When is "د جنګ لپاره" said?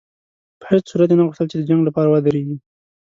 1.57-2.09